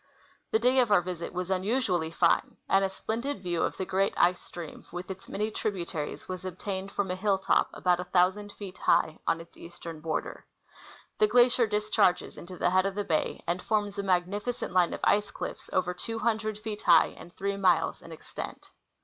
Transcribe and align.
The 0.49 0.57
day 0.57 0.79
of 0.79 0.91
our 0.91 0.99
visit 1.03 1.25
TJie 1.25 1.27
Mulr 1.27 1.33
Glacier. 1.33 1.45
79 1.45 1.59
was 1.69 1.77
unusually 1.77 2.11
fine, 2.11 2.57
itnd 2.71 2.83
a 2.85 2.89
splendid 2.89 3.43
view 3.43 3.61
of 3.61 3.77
the 3.77 3.85
great 3.85 4.15
ice 4.17 4.41
stream 4.41 4.83
with 4.91 5.11
its 5.11 5.29
many 5.29 5.51
tributaries 5.51 6.27
was 6.27 6.43
obtained 6.43 6.91
from 6.91 7.11
a 7.11 7.15
hill 7.15 7.37
top 7.37 7.69
about 7.71 7.99
a 7.99 8.05
thousand 8.05 8.51
feet 8.53 8.79
high, 8.79 9.19
on 9.27 9.39
its 9.39 9.55
eastern 9.55 9.99
border. 9.99 10.47
The 11.19 11.27
glacier 11.27 11.67
discharges 11.67 12.35
into 12.35 12.57
the 12.57 12.71
head 12.71 12.87
of 12.87 12.95
the 12.95 13.03
bay 13.03 13.43
and 13.45 13.61
forins 13.61 13.99
a 13.99 14.01
magnificent 14.01 14.73
line 14.73 14.95
of 14.95 15.01
ice 15.03 15.29
cliffs 15.29 15.69
over 15.71 15.93
two 15.93 16.17
hundred 16.17 16.57
feet 16.57 16.81
high 16.81 17.13
and 17.15 17.31
three 17.37 17.55
miles 17.55 18.01
in 18.01 18.11
extent. 18.11 18.71